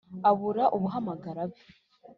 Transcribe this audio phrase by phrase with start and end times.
[0.29, 1.57] Abura ubuhamagara abe